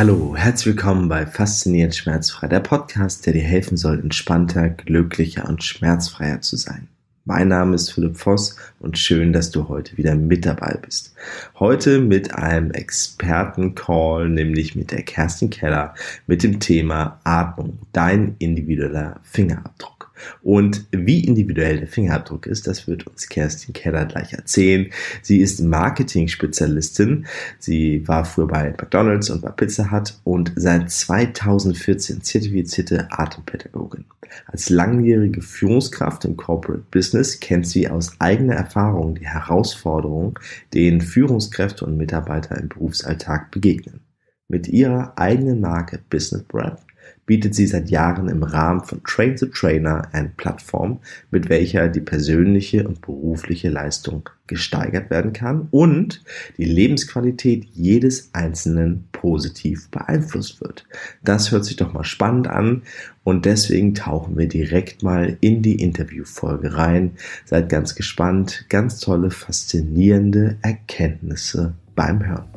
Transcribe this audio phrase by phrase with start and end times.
[0.00, 5.62] Hallo, herzlich willkommen bei Faszinierend Schmerzfrei, der Podcast, der dir helfen soll, entspannter, glücklicher und
[5.62, 6.88] schmerzfreier zu sein.
[7.26, 11.14] Mein Name ist Philipp Voss und schön, dass du heute wieder mit dabei bist.
[11.58, 15.94] Heute mit einem Expertencall, nämlich mit der Kerstin Keller,
[16.26, 19.99] mit dem Thema Atmung, dein individueller Fingerabdruck.
[20.42, 24.90] Und wie individuell der Fingerabdruck ist, das wird uns Kerstin Keller gleich erzählen.
[25.22, 27.26] Sie ist Marketing-Spezialistin.
[27.58, 34.04] Sie war früher bei McDonald's und bei Pizza Hut und seit 2014 zertifizierte Atempädagogin.
[34.46, 40.34] Als langjährige Führungskraft im Corporate Business kennt sie aus eigener Erfahrung die Herausforderungen,
[40.72, 44.00] denen Führungskräfte und Mitarbeiter im Berufsalltag begegnen.
[44.48, 46.84] Mit ihrer eigenen Marke Business Breath
[47.30, 50.98] bietet sie seit Jahren im Rahmen von Train the Trainer eine Plattform,
[51.30, 56.24] mit welcher die persönliche und berufliche Leistung gesteigert werden kann und
[56.56, 60.88] die Lebensqualität jedes Einzelnen positiv beeinflusst wird.
[61.22, 62.82] Das hört sich doch mal spannend an
[63.22, 67.12] und deswegen tauchen wir direkt mal in die Interviewfolge rein.
[67.44, 72.48] Seid ganz gespannt, ganz tolle, faszinierende Erkenntnisse beim Hören.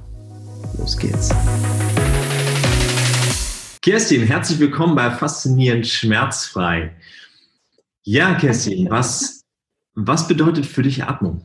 [0.80, 1.30] Los geht's.
[3.84, 6.96] Kerstin, herzlich willkommen bei Faszinierend Schmerzfrei.
[8.04, 9.44] Ja, Kerstin, was,
[9.94, 11.42] was bedeutet für dich Atmung?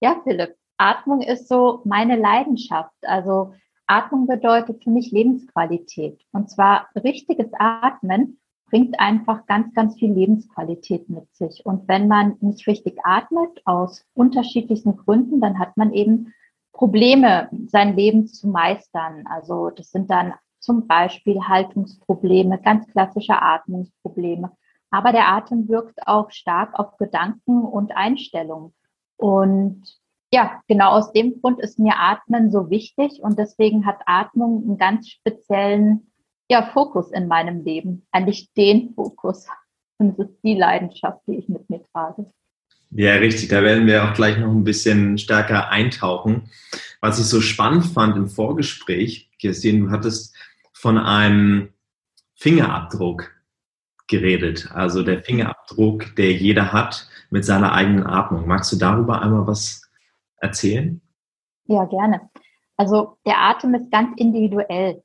[0.00, 2.94] Ja, Philipp, Atmung ist so meine Leidenschaft.
[3.02, 3.52] Also
[3.88, 6.20] Atmung bedeutet für mich Lebensqualität.
[6.30, 11.66] Und zwar richtiges Atmen bringt einfach ganz, ganz viel Lebensqualität mit sich.
[11.66, 16.32] Und wenn man nicht richtig atmet, aus unterschiedlichsten Gründen, dann hat man eben
[16.72, 19.26] Probleme, sein Leben zu meistern.
[19.26, 24.52] Also das sind dann zum Beispiel Haltungsprobleme, ganz klassische Atmungsprobleme.
[24.90, 28.74] Aber der Atem wirkt auch stark auf Gedanken und Einstellungen.
[29.16, 29.82] Und
[30.32, 34.78] ja, genau aus dem Grund ist mir Atmen so wichtig und deswegen hat Atmung einen
[34.78, 36.12] ganz speziellen
[36.50, 39.46] ja, Fokus in meinem Leben, eigentlich den Fokus.
[39.98, 42.26] Und es ist die Leidenschaft, die ich mit mir trage.
[42.90, 43.48] Ja, richtig.
[43.50, 46.50] Da werden wir auch gleich noch ein bisschen stärker eintauchen.
[47.00, 50.34] Was ich so spannend fand im Vorgespräch, Kirstin, du hattest
[50.80, 51.74] von einem
[52.36, 53.30] Fingerabdruck
[54.08, 54.70] geredet.
[54.72, 58.46] Also der Fingerabdruck, der jeder hat mit seiner eigenen Atmung.
[58.46, 59.90] Magst du darüber einmal was
[60.36, 61.02] erzählen?
[61.66, 62.30] Ja, gerne.
[62.78, 65.02] Also der Atem ist ganz individuell.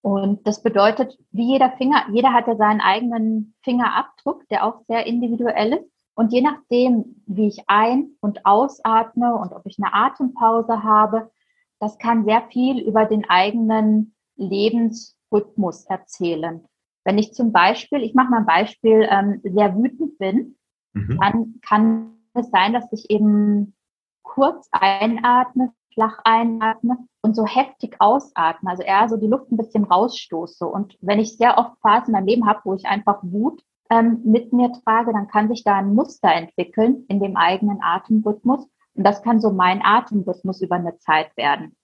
[0.00, 5.06] Und das bedeutet, wie jeder Finger, jeder hat ja seinen eigenen Fingerabdruck, der auch sehr
[5.06, 5.92] individuell ist.
[6.14, 11.30] Und je nachdem, wie ich ein- und ausatme und ob ich eine Atempause habe,
[11.78, 16.64] das kann sehr viel über den eigenen Lebensrhythmus erzählen.
[17.04, 20.56] Wenn ich zum Beispiel, ich mache mal ein Beispiel, ähm, sehr wütend bin,
[20.92, 21.18] mhm.
[21.20, 23.74] dann kann es sein, dass ich eben
[24.22, 29.84] kurz einatme, flach einatme und so heftig ausatme, also eher so die Luft ein bisschen
[29.84, 30.66] rausstoße.
[30.66, 34.20] Und wenn ich sehr oft Phasen in meinem Leben habe, wo ich einfach Wut ähm,
[34.24, 38.66] mit mir trage, dann kann sich da ein Muster entwickeln in dem eigenen Atemrhythmus.
[38.94, 41.76] Und das kann so mein Atemrhythmus über eine Zeit werden.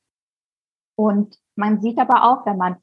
[0.99, 2.77] Und man sieht aber auch, wenn man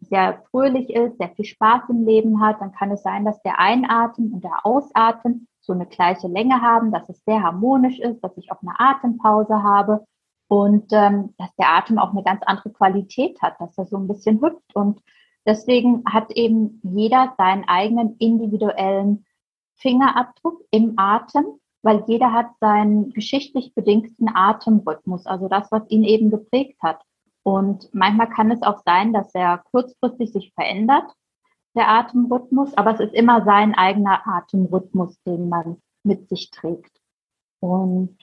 [0.00, 3.58] sehr fröhlich ist, sehr viel Spaß im Leben hat, dann kann es sein, dass der
[3.58, 8.34] Einatmen und der Ausatmen so eine gleiche Länge haben, dass es sehr harmonisch ist, dass
[8.38, 10.06] ich auch eine Atempause habe
[10.48, 14.08] und ähm, dass der Atem auch eine ganz andere Qualität hat, dass er so ein
[14.08, 14.74] bisschen hüpft.
[14.74, 15.02] Und
[15.44, 19.26] deswegen hat eben jeder seinen eigenen individuellen
[19.74, 21.44] Fingerabdruck im Atem,
[21.82, 27.02] weil jeder hat seinen geschichtlich bedingten Atemrhythmus, also das, was ihn eben geprägt hat.
[27.48, 31.10] Und manchmal kann es auch sein, dass er kurzfristig sich verändert,
[31.74, 36.92] der Atemrhythmus, aber es ist immer sein eigener Atemrhythmus, den man mit sich trägt.
[37.60, 38.18] Und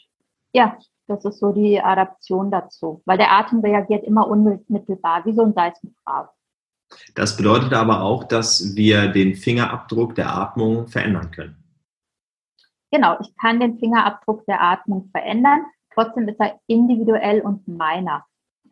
[0.53, 0.78] ja,
[1.08, 5.56] das ist so die Adaption dazu, weil der Atem reagiert immer unmittelbar, wie so ein
[5.56, 6.30] Seismograph.
[7.16, 11.63] Das bedeutet aber auch, dass wir den Fingerabdruck der Atmung verändern können.
[12.92, 15.66] Genau, ich kann den Fingerabdruck der Atmung verändern.
[15.95, 18.24] Trotzdem ist er individuell und meiner.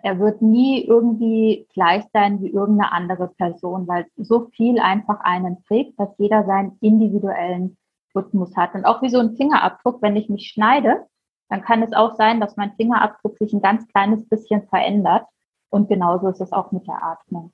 [0.05, 5.63] Er wird nie irgendwie gleich sein wie irgendeine andere Person, weil so viel einfach einen
[5.63, 7.77] prägt, dass jeder seinen individuellen
[8.13, 8.75] Rhythmus hat.
[8.75, 11.05] Und auch wie so ein Fingerabdruck, wenn ich mich schneide,
[11.49, 15.25] dann kann es auch sein, dass mein Fingerabdruck sich ein ganz kleines bisschen verändert.
[15.69, 17.53] Und genauso ist es auch mit der Atmung.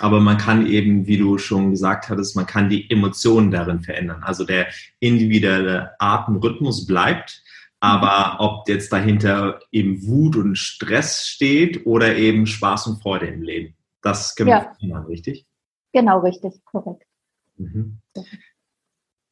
[0.00, 4.22] Aber man kann eben, wie du schon gesagt hattest, man kann die Emotionen darin verändern.
[4.24, 4.66] Also der
[4.98, 7.43] individuelle Atemrhythmus bleibt,
[7.84, 13.42] aber ob jetzt dahinter eben Wut und Stress steht oder eben Spaß und Freude im
[13.42, 14.62] Leben, das können ja.
[14.62, 15.46] wir verändern, richtig?
[15.92, 17.06] Genau, richtig, korrekt.
[17.58, 17.98] Mhm.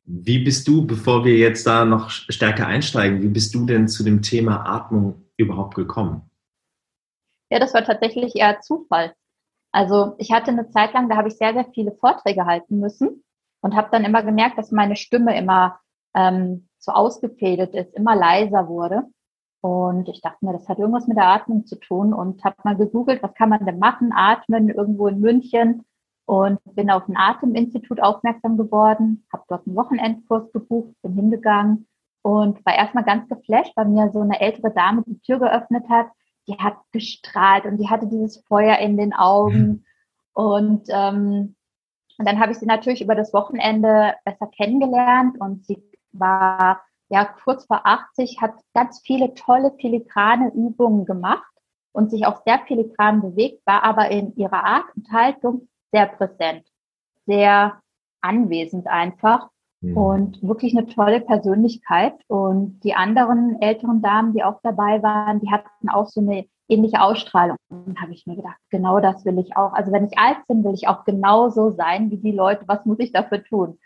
[0.05, 4.05] Wie bist du, bevor wir jetzt da noch stärker einsteigen, wie bist du denn zu
[4.05, 6.31] dem Thema Atmung überhaupt gekommen?
[7.49, 9.15] Ja, das war tatsächlich eher Zufall.
[9.71, 13.25] Also ich hatte eine Zeit lang, da habe ich sehr, sehr viele Vorträge halten müssen
[13.63, 15.81] und habe dann immer gemerkt, dass meine Stimme immer
[16.15, 19.05] ähm, so ausgefädelt ist, immer leiser wurde.
[19.61, 22.77] Und ich dachte mir, das hat irgendwas mit der Atmung zu tun und habe mal
[22.77, 24.13] gegoogelt, was kann man denn machen?
[24.13, 25.85] Atmen irgendwo in München
[26.27, 31.87] und bin auf ein Ateminstitut aufmerksam geworden, habe dort einen Wochenendkurs gebucht, bin hingegangen
[32.23, 36.09] und war erstmal ganz geflasht, weil mir so eine ältere Dame die Tür geöffnet hat.
[36.49, 39.59] Die hat gestrahlt und die hatte dieses Feuer in den Augen.
[39.59, 39.85] Mhm.
[40.33, 41.55] Und, ähm,
[42.19, 45.81] und dann habe ich sie natürlich über das Wochenende besser kennengelernt und sie
[46.13, 51.53] war ja kurz vor 80, hat ganz viele tolle filigrane Übungen gemacht
[51.93, 56.67] und sich auch sehr filigran bewegt, war aber in ihrer Art und Haltung sehr präsent,
[57.27, 57.81] sehr
[58.23, 59.51] anwesend einfach
[59.83, 59.97] mhm.
[59.97, 62.15] und wirklich eine tolle Persönlichkeit.
[62.29, 67.03] Und die anderen älteren Damen, die auch dabei waren, die hatten auch so eine ähnliche
[67.03, 67.57] Ausstrahlung.
[67.69, 69.75] Und habe ich mir gedacht, genau das will ich auch.
[69.75, 72.65] Also wenn ich alt bin, will ich auch genauso sein wie die Leute.
[72.67, 73.79] Was muss ich dafür tun?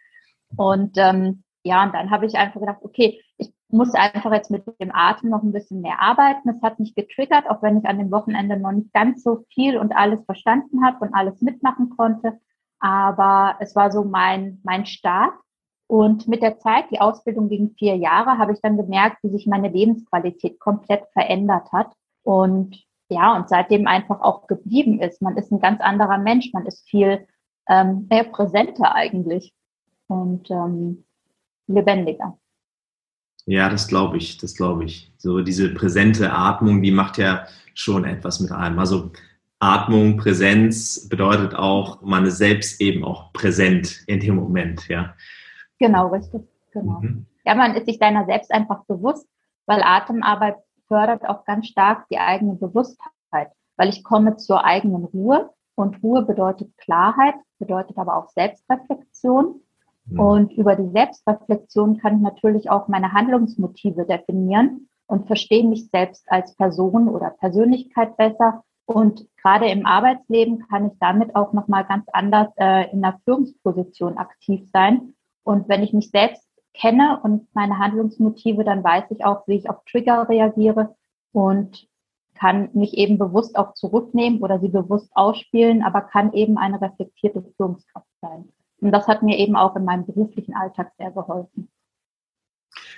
[0.57, 4.65] Und ähm, ja, und dann habe ich einfach gedacht, okay, ich muss einfach jetzt mit
[4.81, 6.49] dem Atem noch ein bisschen mehr arbeiten.
[6.49, 9.77] Es hat mich getriggert, auch wenn ich an dem Wochenende noch nicht ganz so viel
[9.77, 12.39] und alles verstanden habe und alles mitmachen konnte.
[12.79, 15.35] Aber es war so mein, mein Start.
[15.89, 19.47] Und mit der Zeit, die Ausbildung ging vier Jahre, habe ich dann gemerkt, wie sich
[19.47, 21.93] meine Lebensqualität komplett verändert hat.
[22.23, 22.77] Und
[23.09, 25.23] ja, und seitdem einfach auch geblieben ist.
[25.23, 27.27] Man ist ein ganz anderer Mensch, man ist viel
[27.69, 29.53] ähm, mehr präsenter eigentlich.
[30.09, 31.05] Und ähm,
[31.67, 32.39] lebendiger.
[33.47, 35.13] Ja, das glaube ich, das glaube ich.
[35.19, 38.79] So diese präsente Atmung, die macht ja schon etwas mit einem.
[38.79, 39.13] Also
[39.59, 45.15] Atmung, Präsenz bedeutet auch, man ist selbst eben auch präsent in dem Moment, ja.
[45.79, 46.43] Genau, richtig,
[46.73, 47.01] genau.
[47.01, 47.27] Mhm.
[47.45, 49.29] Ja, man ist sich deiner selbst einfach bewusst,
[49.67, 50.57] weil Atemarbeit
[50.89, 56.23] fördert auch ganz stark die eigene Bewusstheit, weil ich komme zur eigenen Ruhe und Ruhe
[56.23, 59.63] bedeutet Klarheit, bedeutet aber auch Selbstreflexion
[60.07, 60.21] Mhm.
[60.21, 66.25] Und über die Selbstreflexion kann ich natürlich auch meine Handlungsmotive definieren und verstehe mich selbst
[66.31, 68.63] als Person oder Persönlichkeit besser.
[68.87, 74.17] Und gerade im Arbeitsleben kann ich damit auch nochmal ganz anders äh, in der Führungsposition
[74.17, 75.15] aktiv sein.
[75.43, 79.71] Und wenn ich mich selbst kenne und meine Handlungsmotive, dann weiß ich auch, wie ich
[79.71, 80.95] auf Trigger reagiere
[81.33, 81.89] und
[82.35, 87.43] kann mich eben bewusst auch zurücknehmen oder sie bewusst ausspielen, aber kann eben eine reflektierte
[87.57, 88.53] Führungskraft sein.
[88.81, 91.69] Und das hat mir eben auch in meinem beruflichen Alltag sehr geholfen.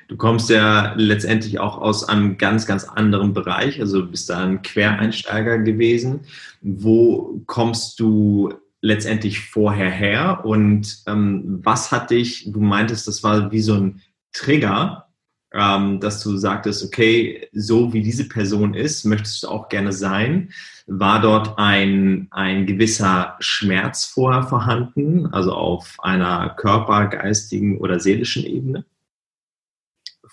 [0.08, 4.62] Du kommst ja letztendlich auch aus einem ganz, ganz anderen Bereich, also bist da ein
[4.62, 6.20] Quereinsteiger gewesen.
[6.62, 13.50] Wo kommst du letztendlich vorher her und ähm, was hat dich, du meintest, das war
[13.50, 14.00] wie so ein
[14.32, 15.07] Trigger,
[15.52, 20.50] ähm, dass du sagtest, okay, so wie diese Person ist, möchtest du auch gerne sein.
[20.86, 28.44] War dort ein, ein gewisser Schmerz vorher vorhanden, also auf einer körper-, geistigen oder seelischen
[28.44, 28.84] Ebene?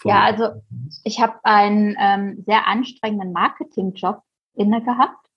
[0.04, 0.62] ja, also
[1.04, 4.22] ich habe einen ähm, sehr anstrengenden Marketingjob
[4.54, 5.28] inne gehabt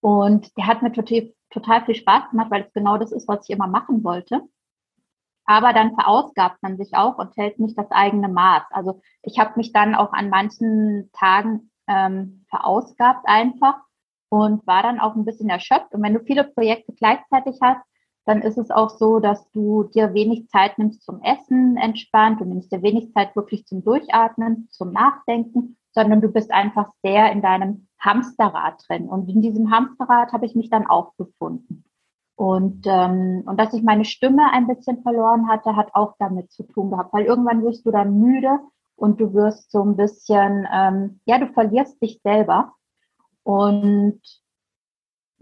[0.00, 3.48] und der hat mir total, total viel Spaß gemacht, weil es genau das ist, was
[3.48, 4.40] ich immer machen wollte.
[5.46, 8.64] Aber dann verausgabt man sich auch und hält nicht das eigene Maß.
[8.70, 13.76] Also ich habe mich dann auch an manchen Tagen ähm, verausgabt einfach
[14.28, 15.94] und war dann auch ein bisschen erschöpft.
[15.94, 17.80] Und wenn du viele Projekte gleichzeitig hast,
[18.24, 22.44] dann ist es auch so, dass du dir wenig Zeit nimmst zum Essen entspannt, du
[22.44, 27.40] nimmst dir wenig Zeit wirklich zum Durchatmen, zum Nachdenken, sondern du bist einfach sehr in
[27.40, 29.08] deinem Hamsterrad drin.
[29.08, 31.85] Und in diesem Hamsterrad habe ich mich dann auch gefunden.
[32.36, 36.64] Und, ähm, und dass ich meine Stimme ein bisschen verloren hatte, hat auch damit zu
[36.64, 38.60] tun gehabt, weil irgendwann wirst du dann müde
[38.94, 42.74] und du wirst so ein bisschen, ähm, ja, du verlierst dich selber.
[43.42, 44.20] Und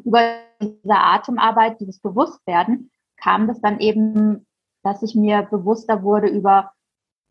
[0.05, 0.21] über
[0.61, 4.47] diese Atemarbeit, dieses Bewusstwerden, kam das dann eben,
[4.83, 6.73] dass ich mir bewusster wurde über,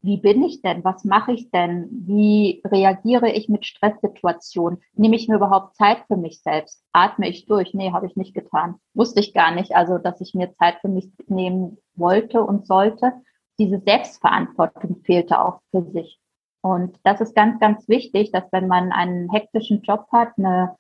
[0.04, 0.84] wie bin ich denn?
[0.84, 1.88] Was mache ich denn?
[1.90, 4.82] Wie reagiere ich mit Stresssituationen?
[4.96, 6.84] Nehme ich mir überhaupt Zeit für mich selbst?
[6.92, 7.74] Atme ich durch?
[7.74, 8.76] Nee, habe ich nicht getan.
[8.94, 13.14] Wusste ich gar nicht, also dass ich mir Zeit für mich nehmen wollte und sollte.
[13.58, 16.20] Diese Selbstverantwortung fehlte auch für sich.
[16.62, 20.76] Und das ist ganz, ganz wichtig, dass wenn man einen hektischen Job hat, eine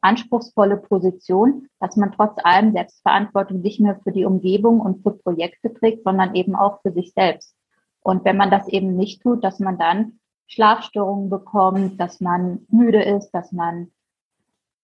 [0.00, 5.74] anspruchsvolle Position, dass man trotz allem Selbstverantwortung nicht nur für die Umgebung und für Projekte
[5.74, 7.56] trägt, sondern eben auch für sich selbst.
[8.04, 13.02] Und wenn man das eben nicht tut, dass man dann Schlafstörungen bekommt, dass man müde
[13.02, 13.90] ist, dass man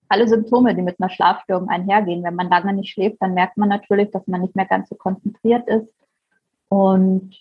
[0.08, 2.24] alle Symptome, die mit einer Schlafstörung einhergehen.
[2.24, 4.96] Wenn man lange nicht schläft, dann merkt man natürlich, dass man nicht mehr ganz so
[4.96, 5.94] konzentriert ist.
[6.68, 7.36] Und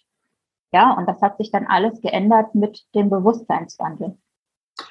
[0.74, 4.18] ja, und das hat sich dann alles geändert mit dem Bewusstseinswandel.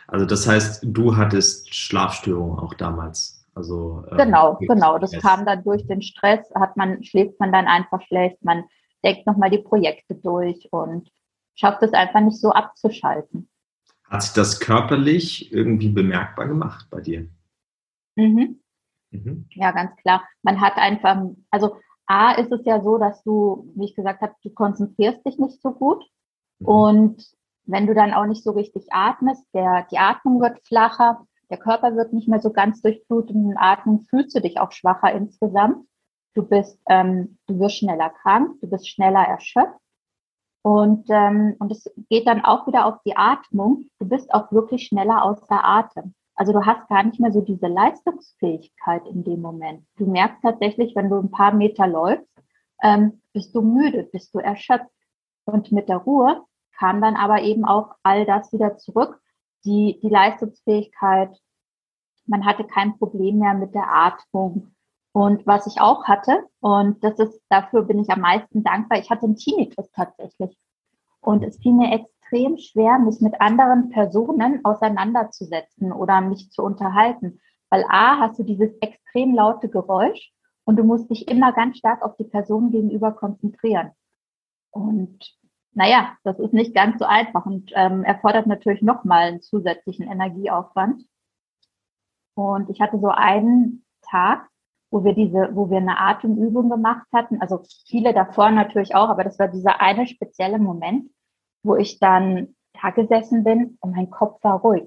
[0.07, 3.47] Also das heißt, du hattest Schlafstörungen auch damals.
[3.55, 4.99] Also, ähm, genau, genau.
[4.99, 5.23] Das Stress.
[5.23, 8.65] kam dann durch den Stress, hat man, schläft man dann einfach schlecht, man
[9.05, 11.11] denkt nochmal die Projekte durch und
[11.55, 13.49] schafft es einfach nicht so abzuschalten.
[14.05, 17.29] Hat sich das körperlich irgendwie bemerkbar gemacht bei dir?
[18.17, 18.61] Mhm.
[19.11, 19.47] Mhm.
[19.51, 20.27] Ja, ganz klar.
[20.43, 21.77] Man hat einfach, also
[22.07, 25.61] A ist es ja so, dass du, wie ich gesagt habe, du konzentrierst dich nicht
[25.61, 26.05] so gut.
[26.59, 26.67] Mhm.
[26.67, 27.27] Und
[27.65, 31.97] wenn du dann auch nicht so richtig atmest, der, die Atmung wird flacher, der Körper
[31.97, 35.87] wird nicht mehr so ganz durchblutet und Atmung fühlst du dich auch schwacher insgesamt.
[36.39, 39.81] Du bist, ähm, du wirst schneller krank, du bist schneller erschöpft.
[40.63, 43.87] Und, ähm, und es geht dann auch wieder auf die Atmung.
[43.99, 46.15] Du bist auch wirklich schneller außer Atem.
[46.37, 49.85] Also du hast gar nicht mehr so diese Leistungsfähigkeit in dem Moment.
[49.97, 52.31] Du merkst tatsächlich, wenn du ein paar Meter läufst,
[52.85, 54.87] ähm, bist du müde, bist du erschöpft.
[55.45, 56.45] Und mit der Ruhe
[56.79, 59.21] kam dann aber eben auch all das wieder zurück.
[59.65, 61.37] Die, die Leistungsfähigkeit,
[62.27, 64.73] man hatte kein Problem mehr mit der Atmung.
[65.19, 69.11] Und was ich auch hatte, und das ist, dafür bin ich am meisten dankbar, ich
[69.11, 70.57] hatte einen Tinnitus tatsächlich.
[71.21, 77.41] Und es fiel mir extrem schwer, mich mit anderen Personen auseinanderzusetzen oder mich zu unterhalten.
[77.69, 80.31] Weil A, hast du dieses extrem laute Geräusch
[80.63, 83.91] und du musst dich immer ganz stark auf die Person gegenüber konzentrieren.
[84.71, 85.19] Und
[85.73, 91.03] naja, das ist nicht ganz so einfach und ähm, erfordert natürlich nochmal einen zusätzlichen Energieaufwand.
[92.37, 94.49] Und ich hatte so einen Tag,
[94.91, 99.25] wo wir diese, wo wir eine Atemübung gemacht hatten, also viele davor natürlich auch, aber
[99.25, 101.11] das war dieser eine spezielle Moment,
[101.63, 104.85] wo ich dann da gesessen bin und mein Kopf war ruhig.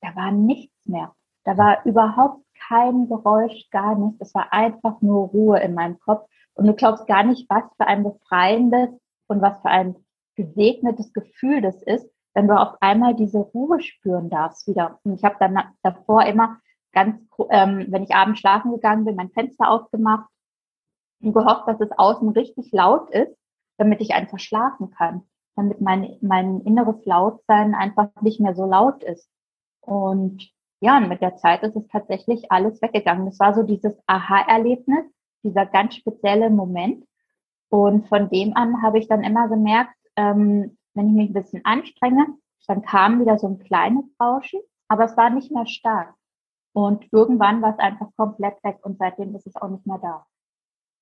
[0.00, 1.12] Da war nichts mehr.
[1.44, 4.20] Da war überhaupt kein Geräusch, gar nichts.
[4.20, 6.28] Es war einfach nur Ruhe in meinem Kopf.
[6.54, 8.90] Und du glaubst gar nicht, was für ein befreiendes
[9.28, 9.96] und was für ein
[10.36, 14.98] gesegnetes Gefühl das ist, wenn du auf einmal diese Ruhe spüren darfst wieder.
[15.04, 16.58] Und ich habe dann davor immer
[16.92, 20.28] ganz, ähm, wenn ich abends schlafen gegangen bin, mein Fenster aufgemacht
[21.20, 23.36] und gehofft, dass es außen richtig laut ist,
[23.78, 25.22] damit ich einfach schlafen kann,
[25.54, 29.28] damit mein, mein inneres Lautsein einfach nicht mehr so laut ist.
[29.80, 30.50] Und
[30.80, 33.26] ja, und mit der Zeit ist es tatsächlich alles weggegangen.
[33.26, 35.04] Das war so dieses Aha-Erlebnis,
[35.42, 37.04] dieser ganz spezielle Moment.
[37.68, 41.64] Und von dem an habe ich dann immer gemerkt, ähm, wenn ich mich ein bisschen
[41.64, 42.26] anstrenge,
[42.66, 46.14] dann kam wieder so ein kleines Rauschen, aber es war nicht mehr stark.
[46.76, 50.26] Und irgendwann war es einfach komplett weg und seitdem ist es auch nicht mehr da.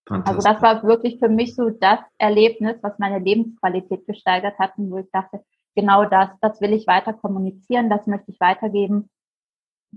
[0.09, 4.93] Also das war wirklich für mich so das Erlebnis, was meine Lebensqualität gesteigert hat und
[4.93, 9.11] wo ich dachte, genau das, das will ich weiter kommunizieren, das möchte ich weitergeben,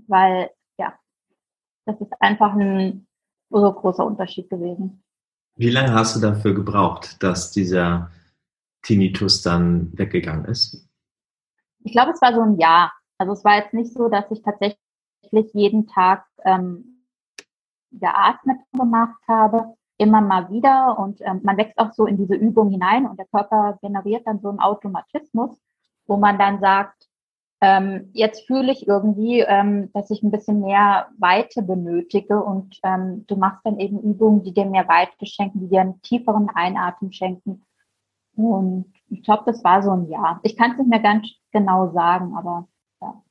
[0.08, 0.98] weil ja,
[1.84, 3.06] das ist einfach ein
[3.48, 5.04] so großer Unterschied gewesen.
[5.54, 8.10] Wie lange hast du dafür gebraucht, dass dieser
[8.82, 10.88] Tinnitus dann weggegangen ist?
[11.84, 12.92] Ich glaube, es war so ein Jahr.
[13.16, 14.87] Also es war jetzt nicht so, dass ich tatsächlich
[15.54, 17.04] jeden Tag ähm,
[17.92, 20.98] geatmet gemacht habe, immer mal wieder.
[20.98, 24.40] Und ähm, man wächst auch so in diese Übung hinein und der Körper generiert dann
[24.40, 25.58] so einen Automatismus,
[26.06, 27.08] wo man dann sagt,
[27.60, 33.24] ähm, jetzt fühle ich irgendwie, ähm, dass ich ein bisschen mehr Weite benötige und ähm,
[33.26, 37.12] du machst dann eben Übungen, die dir mehr Weite schenken, die dir einen tieferen Einatmen
[37.12, 37.66] schenken
[38.38, 40.38] und ich glaube, das war so ein Jahr.
[40.44, 42.68] Ich kann es nicht mehr ganz genau sagen, aber
[43.00, 43.22] ja.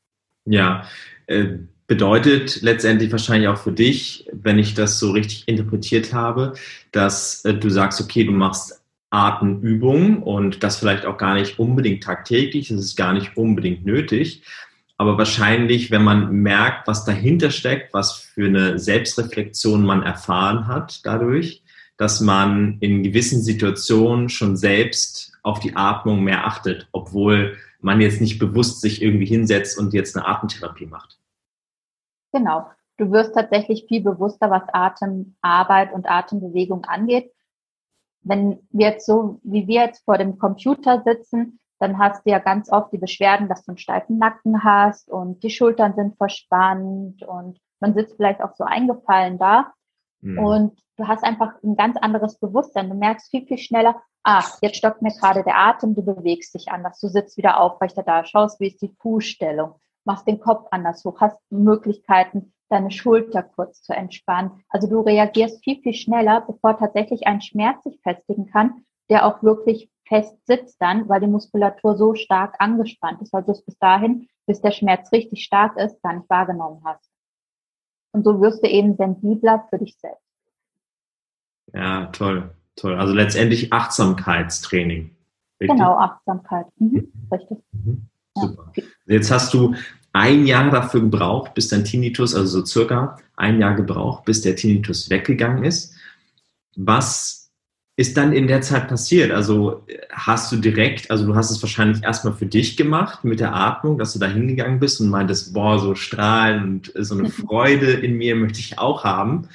[0.46, 0.84] Ja,
[1.28, 6.54] äh, bedeutet letztendlich wahrscheinlich auch für dich, wenn ich das so richtig interpretiert habe,
[6.92, 12.04] dass äh, du sagst, okay, du machst Atemübungen und das vielleicht auch gar nicht unbedingt
[12.04, 14.44] tagtäglich, das ist gar nicht unbedingt nötig.
[14.98, 21.06] Aber wahrscheinlich, wenn man merkt, was dahinter steckt, was für eine Selbstreflexion man erfahren hat
[21.06, 21.64] dadurch,
[21.98, 28.22] dass man in gewissen Situationen schon selbst auf die Atmung mehr achtet, obwohl man jetzt
[28.22, 31.18] nicht bewusst sich irgendwie hinsetzt und jetzt eine Atemtherapie macht.
[32.32, 32.70] Genau.
[32.98, 37.32] Du wirst tatsächlich viel bewusster, was Atemarbeit und Atembewegung angeht.
[38.22, 42.40] Wenn wir jetzt so, wie wir jetzt vor dem Computer sitzen, dann hast du ja
[42.40, 47.22] ganz oft die Beschwerden, dass du einen steifen Nacken hast und die Schultern sind verspannt
[47.24, 49.72] und man sitzt vielleicht auch so eingefallen da.
[50.22, 50.40] Mhm.
[50.40, 52.90] Und du hast einfach ein ganz anderes Bewusstsein.
[52.90, 56.70] Du merkst viel, viel schneller, ah, jetzt stockt mir gerade der Atem, du bewegst dich
[56.70, 59.76] anders, du sitzt wieder aufrechter da, schaust, wie ist die Fußstellung,
[60.08, 64.64] machst den Kopf anders hoch, hast Möglichkeiten, deine Schulter kurz zu entspannen.
[64.70, 69.44] Also du reagierst viel, viel schneller, bevor tatsächlich ein Schmerz sich festigen kann, der auch
[69.44, 73.78] wirklich fest sitzt dann, weil die Muskulatur so stark angespannt ist, weil du es bis
[73.78, 77.12] dahin, bis der Schmerz richtig stark ist, gar nicht wahrgenommen hast.
[78.14, 80.24] Und so wirst du eben sensibler für dich selbst.
[81.74, 82.98] Ja, toll, toll.
[82.98, 85.16] Also letztendlich Achtsamkeitstraining.
[85.60, 85.78] Richtig?
[85.78, 86.68] Genau, Achtsamkeit.
[86.78, 87.12] Mhm.
[87.30, 87.58] Richtig.
[87.74, 88.08] Mhm.
[88.36, 88.72] Super.
[89.08, 89.76] Jetzt hast du
[90.14, 94.56] ein Jahr dafür gebraucht, bis dein Tinnitus, also so circa ein Jahr gebraucht, bis der
[94.56, 95.94] Tinnitus weggegangen ist.
[96.76, 97.52] Was
[97.98, 99.32] ist dann in der Zeit passiert?
[99.32, 103.56] Also hast du direkt, also du hast es wahrscheinlich erstmal für dich gemacht mit der
[103.56, 107.92] Atmung, dass du da hingegangen bist und meintest, boah, so strahlen und so eine Freude
[107.92, 109.50] in mir möchte ich auch haben.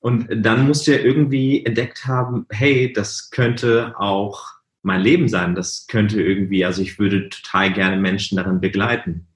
[0.00, 4.55] Und dann musst du ja irgendwie entdeckt haben, hey, das könnte auch
[4.86, 5.56] mein Leben sein.
[5.56, 9.26] Das könnte irgendwie, also ich würde total gerne Menschen darin begleiten.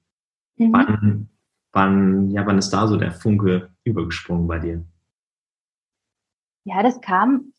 [0.56, 0.72] Mhm.
[0.72, 1.28] Wann,
[1.72, 4.84] wann, ja, wann ist da so der Funke übergesprungen bei dir?
[6.64, 7.52] Ja, das kam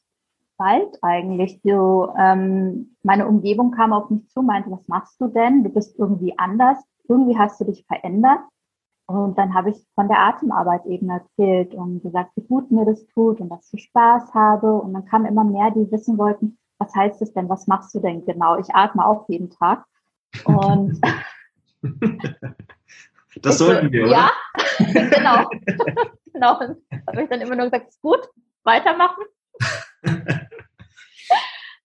[0.57, 1.59] bald eigentlich.
[1.63, 5.63] So, ähm, meine Umgebung kam auf mich zu, meinte, was machst du denn?
[5.65, 6.77] Du bist irgendwie anders.
[7.09, 8.39] Irgendwie hast du dich verändert.
[9.07, 13.05] Und dann habe ich von der Atemarbeit eben erzählt und gesagt, wie gut mir das
[13.07, 14.75] tut und dass ich Spaß habe.
[14.75, 17.47] Und dann kamen immer mehr, die wissen wollten, was heißt es denn?
[17.47, 18.57] Was machst du denn genau?
[18.57, 19.85] Ich atme auch jeden Tag.
[20.45, 20.99] Und
[23.41, 24.11] das sollten wir, oder?
[24.11, 24.31] Ja,
[24.79, 25.47] genau.
[26.33, 26.59] genau.
[26.59, 28.27] Habe ich dann immer nur gesagt, ist gut,
[28.63, 29.23] weitermachen.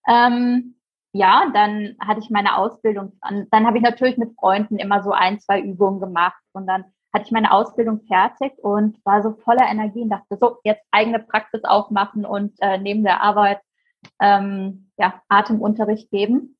[0.07, 0.75] ähm,
[1.13, 3.13] ja, dann hatte ich meine Ausbildung.
[3.51, 7.25] Dann habe ich natürlich mit Freunden immer so ein, zwei Übungen gemacht und dann hatte
[7.25, 11.63] ich meine Ausbildung fertig und war so voller Energie und dachte, so, jetzt eigene Praxis
[11.63, 13.61] aufmachen und äh, neben der Arbeit
[14.21, 16.57] ähm, ja, Atemunterricht geben.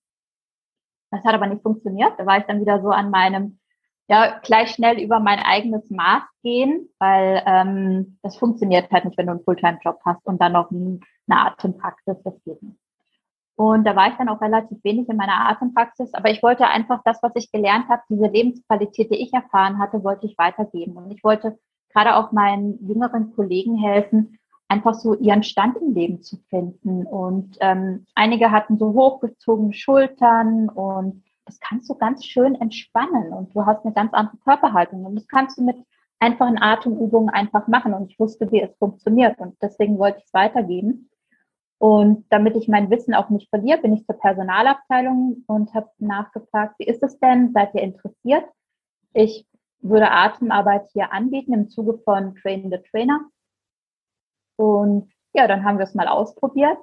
[1.12, 2.14] Das hat aber nicht funktioniert.
[2.18, 3.60] Da war ich dann wieder so an meinem,
[4.10, 9.28] ja, gleich schnell über mein eigenes Maß gehen, weil ähm, das funktioniert halt nicht, wenn
[9.28, 12.78] du einen Fulltime-Job hast und dann noch eine Atempraxis, das geht nicht.
[13.56, 17.02] Und da war ich dann auch relativ wenig in meiner Atempraxis, aber ich wollte einfach
[17.04, 20.96] das, was ich gelernt habe, diese Lebensqualität, die ich erfahren hatte, wollte ich weitergeben.
[20.96, 21.58] Und ich wollte
[21.92, 24.37] gerade auch meinen jüngeren Kollegen helfen,
[24.68, 27.06] einfach so ihren Stand im Leben zu finden.
[27.06, 33.56] Und ähm, einige hatten so hochgezogene Schultern und das kannst du ganz schön entspannen und
[33.56, 35.06] du hast eine ganz andere Körperhaltung.
[35.06, 35.78] Und das kannst du mit
[36.20, 37.94] einfachen Atemübungen einfach machen.
[37.94, 41.10] Und ich wusste, wie es funktioniert und deswegen wollte ich es weitergeben.
[41.80, 46.76] Und damit ich mein Wissen auch nicht verliere, bin ich zur Personalabteilung und habe nachgefragt,
[46.80, 47.54] wie ist es denn?
[47.54, 48.46] Seid ihr interessiert?
[49.14, 49.46] Ich
[49.80, 53.22] würde Atemarbeit hier anbieten im Zuge von Train the Trainer.
[54.58, 56.78] Und ja, dann haben wir es mal ausprobiert.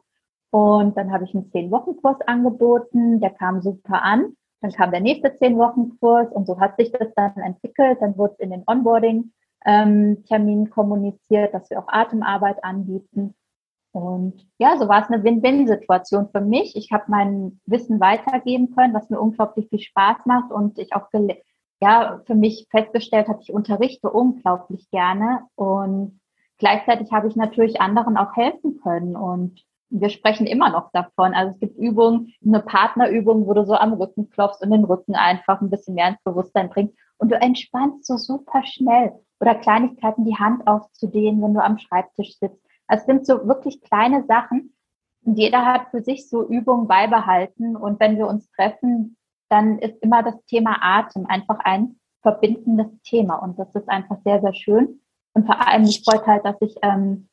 [0.51, 4.37] Und dann habe ich einen Zehn-Wochen-Kurs angeboten, der kam super an.
[4.61, 7.99] Dann kam der nächste Zehn-Wochen-Kurs und so hat sich das dann entwickelt.
[8.01, 13.35] Dann wurde es in den Onboarding-Termin ähm, kommuniziert, dass wir auch Atemarbeit anbieten.
[13.93, 16.77] Und ja, so war es eine Win-Win-Situation für mich.
[16.77, 21.09] Ich habe mein Wissen weitergeben können, was mir unglaublich viel Spaß macht und ich auch
[21.81, 26.21] ja, für mich festgestellt habe, ich unterrichte unglaublich gerne und
[26.65, 31.35] gleichzeitig habe ich natürlich anderen auch helfen können und wir sprechen immer noch davon.
[31.35, 35.15] Also es gibt Übungen, eine Partnerübung, wo du so am Rücken klopfst und den Rücken
[35.15, 39.13] einfach ein bisschen mehr ins Bewusstsein bringst und du entspannst so super schnell.
[39.41, 44.25] Oder Kleinigkeiten, die Hand aufzudehnen, wenn du am Schreibtisch sitzt es sind so wirklich kleine
[44.25, 44.75] Sachen
[45.25, 47.77] und jeder hat für sich so Übungen beibehalten.
[47.77, 49.17] Und wenn wir uns treffen,
[49.49, 53.37] dann ist immer das Thema Atem einfach ein verbindendes Thema.
[53.37, 55.01] Und das ist einfach sehr, sehr schön.
[55.35, 57.29] Und vor allem mich freut halt, dass ich ähm,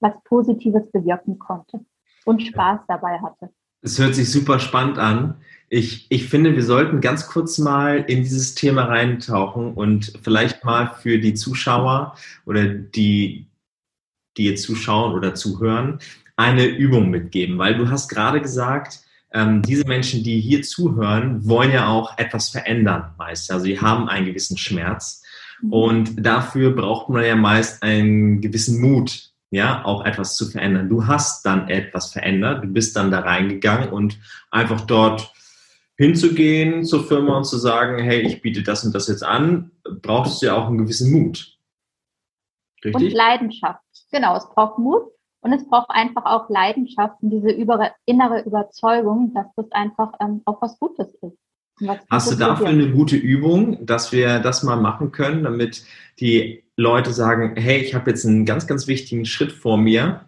[0.00, 1.84] was Positives bewirken konnte
[2.24, 3.50] und Spaß dabei hatte.
[3.82, 5.36] Es hört sich super spannend an.
[5.68, 10.94] Ich, ich finde, wir sollten ganz kurz mal in dieses Thema reintauchen und vielleicht mal
[10.94, 12.16] für die Zuschauer
[12.46, 13.50] oder die,
[14.36, 15.98] die jetzt zuschauen oder zuhören,
[16.36, 19.00] eine Übung mitgeben, weil du hast gerade gesagt,
[19.32, 23.50] ähm, diese Menschen, die hier zuhören, wollen ja auch etwas verändern meist.
[23.50, 25.23] Also sie haben einen gewissen Schmerz.
[25.70, 30.88] Und dafür braucht man ja meist einen gewissen Mut, ja, auch etwas zu verändern.
[30.88, 34.18] Du hast dann etwas verändert, du bist dann da reingegangen und
[34.50, 35.32] einfach dort
[35.96, 39.70] hinzugehen zur Firma und zu sagen, hey, ich biete das und das jetzt an,
[40.02, 41.56] brauchst du ja auch einen gewissen Mut.
[42.84, 43.12] Richtig?
[43.12, 43.80] Und Leidenschaft.
[44.10, 45.02] Genau, es braucht Mut
[45.40, 50.42] und es braucht einfach auch Leidenschaft und diese über, innere Überzeugung, dass das einfach ähm,
[50.44, 51.38] auch was Gutes ist.
[51.80, 55.84] Was Hast du dafür eine gute Übung, dass wir das mal machen können, damit
[56.20, 60.26] die Leute sagen, hey, ich habe jetzt einen ganz, ganz wichtigen Schritt vor mir.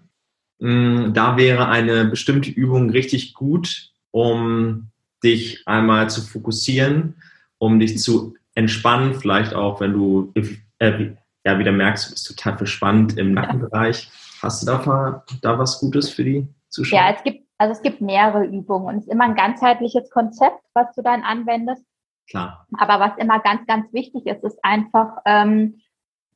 [0.59, 4.91] Mm, da wäre eine bestimmte Übung richtig gut, um
[5.23, 7.17] dich einmal zu fokussieren,
[7.59, 10.33] um dich zu entspannen, vielleicht auch, wenn du
[10.79, 11.11] äh,
[11.45, 14.11] ja wieder merkst, du bist total verspannt im Nackenbereich.
[14.43, 16.99] Hast du da, da was Gutes für die Zuschauer?
[16.99, 20.63] Ja, es gibt, also es gibt mehrere Übungen und es ist immer ein ganzheitliches Konzept,
[20.75, 21.85] was du dann anwendest.
[22.29, 22.67] Klar.
[22.77, 25.81] Aber was immer ganz, ganz wichtig ist, ist einfach, ähm,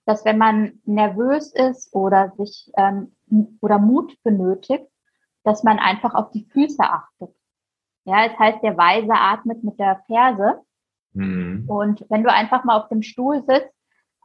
[0.06, 3.16] dass wenn man nervös ist oder sich ähm,
[3.60, 4.86] oder Mut benötigt,
[5.44, 7.34] dass man einfach auf die Füße achtet.
[8.04, 10.60] Ja, es heißt, der Weise atmet mit der Ferse.
[11.12, 11.64] Mhm.
[11.68, 13.74] Und wenn du einfach mal auf dem Stuhl sitzt,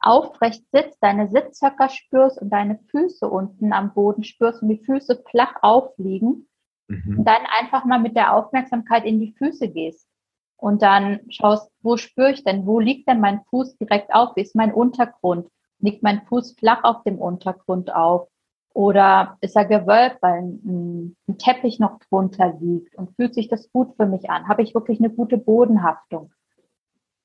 [0.02, 5.24] aufrecht sitzt, deine Sitzhöcker spürst und deine Füße unten am Boden spürst und die Füße
[5.30, 6.48] flach aufliegen,
[6.88, 7.20] mhm.
[7.20, 10.08] und dann einfach mal mit der Aufmerksamkeit in die Füße gehst.
[10.58, 14.42] Und dann schaust, wo spüre ich denn, wo liegt denn mein Fuß direkt auf, wie
[14.42, 18.30] ist mein Untergrund, liegt mein Fuß flach auf dem Untergrund auf?
[18.74, 22.96] Oder ist er gewölbt, weil ein, ein Teppich noch drunter liegt?
[22.96, 26.34] Und fühlt sich das gut für mich an, habe ich wirklich eine gute Bodenhaftung.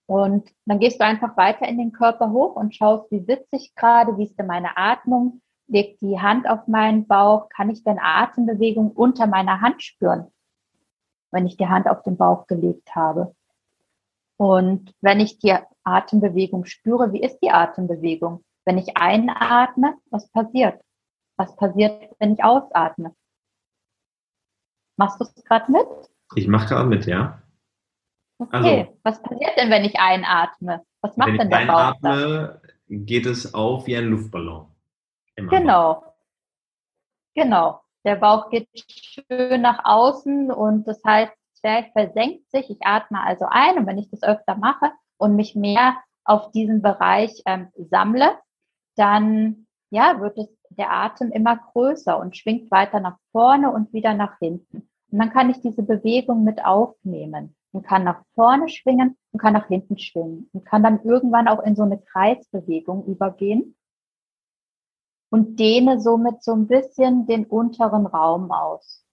[0.06, 3.74] Und dann gehst du einfach weiter in den Körper hoch und schaust, wie sitze ich
[3.76, 7.98] gerade, wie ist denn meine Atmung, leg die Hand auf meinen Bauch, kann ich denn
[7.98, 10.26] Atembewegung unter meiner Hand spüren,
[11.30, 13.34] wenn ich die Hand auf den Bauch gelegt habe.
[14.36, 18.44] Und wenn ich die Atembewegung spüre, wie ist die Atembewegung?
[18.64, 20.80] Wenn ich einatme, was passiert?
[21.36, 23.14] Was passiert, wenn ich ausatme?
[24.96, 25.86] Machst du es gerade mit?
[26.34, 27.42] Ich mache gerade mit, ja.
[28.38, 30.82] Okay, also, was passiert denn, wenn ich einatme?
[31.00, 33.06] Was macht denn der Bauch einatme, dann?
[33.06, 34.66] geht es auf wie ein Luftballon.
[35.40, 36.04] Immer genau.
[37.34, 37.80] Genau.
[38.04, 42.70] Der Bauch geht schön nach außen und das heißt, der versenkt sich.
[42.70, 46.80] Ich atme also ein und wenn ich das öfter mache und mich mehr auf diesen
[46.80, 48.38] Bereich ähm, sammle,
[48.96, 54.14] dann ja, wird es der Atem immer größer und schwingt weiter nach vorne und wieder
[54.14, 54.88] nach hinten.
[55.10, 59.52] Und dann kann ich diese Bewegung mit aufnehmen und kann nach vorne schwingen und kann
[59.52, 63.74] nach hinten schwingen und kann dann irgendwann auch in so eine Kreisbewegung übergehen
[65.30, 69.04] und dehne somit so ein bisschen den unteren Raum aus.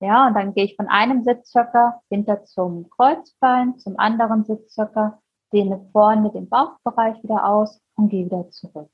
[0.00, 5.20] Ja, und dann gehe ich von einem Sitzhöcker hinter zum Kreuzbein, zum anderen Sitzhöcker,
[5.52, 8.90] dehne vorne den Bauchbereich wieder aus und gehe wieder zurück.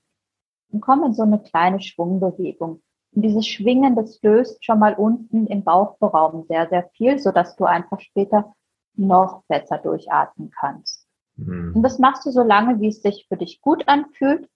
[0.71, 2.83] Und komme in so eine kleine Schwungbewegung.
[3.15, 7.57] Und dieses Schwingen, das löst schon mal unten im Bauchraum sehr, sehr viel, so dass
[7.57, 8.53] du einfach später
[8.95, 11.07] noch besser durchatmen kannst.
[11.37, 11.73] Mhm.
[11.75, 14.49] Und das machst du so lange, wie es sich für dich gut anfühlt.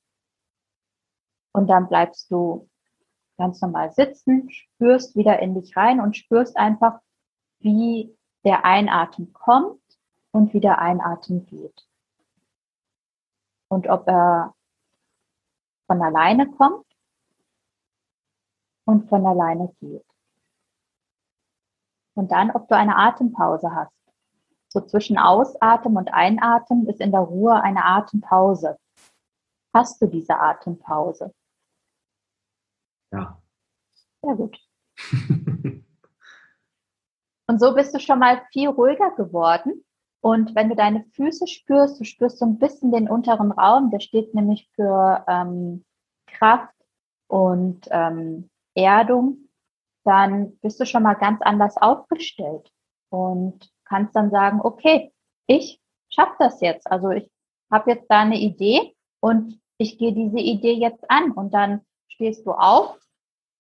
[1.52, 2.68] Und dann bleibst du
[3.38, 7.00] ganz normal sitzen, spürst wieder in dich rein und spürst einfach,
[7.60, 9.80] wie der Einatmen kommt
[10.32, 11.86] und wie der Einatmen geht.
[13.68, 14.54] Und ob er
[15.86, 16.86] von alleine kommt
[18.84, 20.04] und von alleine geht.
[22.14, 23.92] Und dann, ob du eine Atempause hast.
[24.68, 28.78] So zwischen Ausatmen und Einatmen ist in der Ruhe eine Atempause.
[29.74, 31.32] Hast du diese Atempause?
[33.12, 33.40] Ja.
[34.22, 34.58] Sehr gut.
[37.46, 39.84] und so bist du schon mal viel ruhiger geworden.
[40.20, 44.00] Und wenn du deine Füße spürst, du spürst so ein bisschen den unteren Raum, der
[44.00, 45.84] steht nämlich für ähm,
[46.26, 46.74] Kraft
[47.26, 49.48] und ähm, Erdung,
[50.04, 52.72] dann bist du schon mal ganz anders aufgestellt
[53.10, 55.12] und kannst dann sagen, okay,
[55.46, 56.90] ich schaffe das jetzt.
[56.90, 57.30] Also ich
[57.70, 61.80] habe jetzt da eine Idee und ich gehe diese Idee jetzt an und dann
[62.14, 62.98] stehst du auf,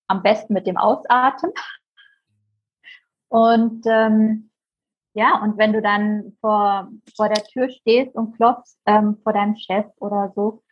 [0.08, 1.52] am besten mit dem Ausatmen.
[3.28, 4.50] Und ähm,
[5.14, 9.56] ja, und wenn du dann vor, vor der Tür stehst und klopfst ähm, vor deinem
[9.56, 10.62] Chef oder so,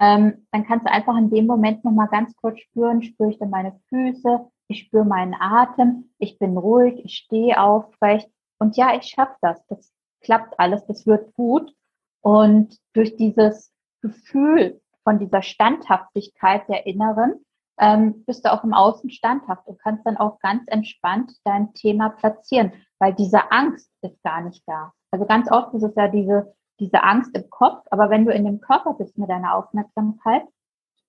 [0.00, 3.50] ähm, dann kannst du einfach in dem Moment nochmal ganz kurz spüren, spüre ich denn
[3.50, 9.04] meine Füße, ich spüre meinen Atem, ich bin ruhig, ich stehe aufrecht und ja, ich
[9.04, 9.64] schaffe das.
[9.66, 11.74] Das klappt alles, das wird gut.
[12.20, 13.72] Und durch dieses
[14.02, 17.42] Gefühl von dieser Standhaftigkeit der Inneren
[17.80, 22.10] ähm, bist du auch im Außen standhaft und kannst dann auch ganz entspannt dein Thema
[22.10, 24.92] platzieren, weil diese Angst ist gar nicht da.
[25.10, 28.44] Also ganz oft ist es ja diese diese Angst im Kopf, aber wenn du in
[28.44, 30.42] dem Körper bist mit deiner Aufmerksamkeit,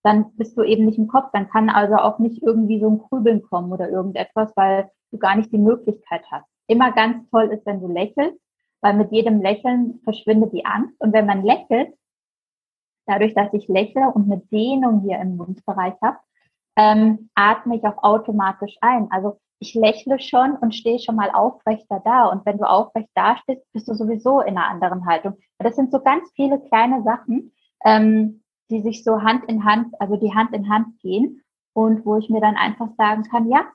[0.01, 3.01] dann bist du eben nicht im Kopf, dann kann also auch nicht irgendwie so ein
[3.09, 6.47] Krübeln kommen oder irgendetwas, weil du gar nicht die Möglichkeit hast.
[6.67, 8.39] Immer ganz toll ist, wenn du lächelst,
[8.81, 10.95] weil mit jedem Lächeln verschwindet die Angst.
[10.99, 11.93] Und wenn man lächelt,
[13.09, 16.17] dadurch, dass ich lächle und eine Dehnung hier im Mundbereich habe,
[16.77, 19.11] ähm, atme ich auch automatisch ein.
[19.11, 22.27] Also ich lächle schon und stehe schon mal aufrechter da.
[22.27, 25.35] Und wenn du aufrecht dastehst, bist du sowieso in einer anderen Haltung.
[25.57, 27.51] Das sind so ganz viele kleine Sachen,
[27.83, 31.41] ähm, die sich so Hand in Hand, also die Hand in Hand gehen
[31.73, 33.65] und wo ich mir dann einfach sagen kann, ja,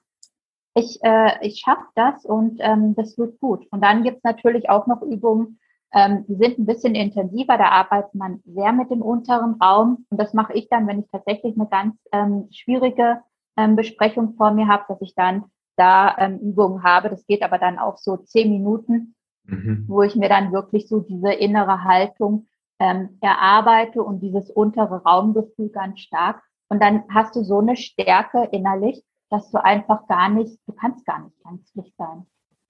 [0.75, 3.67] ich, äh, ich schaffe das und ähm, das wird gut.
[3.71, 5.59] Und dann gibt's natürlich auch noch Übungen,
[5.95, 10.07] ähm, die sind ein bisschen intensiver, da arbeitet man sehr mit dem unteren Raum.
[10.11, 13.21] Und das mache ich dann, wenn ich tatsächlich eine ganz ähm, schwierige
[13.57, 15.45] ähm, Besprechung vor mir habe, dass ich dann
[15.77, 17.11] da ähm, Übungen habe.
[17.11, 19.85] Das geht aber dann auch so zehn Minuten, mhm.
[19.87, 22.49] wo ich mir dann wirklich so diese innere Haltung
[22.81, 26.43] ähm, erarbeite und dieses untere Raumgefühl ganz stark.
[26.69, 31.07] Und dann hast du so eine Stärke innerlich, dass du einfach gar nicht, du kannst
[31.07, 32.27] gar nicht ängstlich sein.